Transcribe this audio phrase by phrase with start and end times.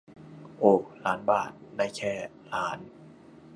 [0.59, 0.63] โอ
[1.05, 2.13] ล้านบาท ได้แค่
[2.53, 2.79] ล้าน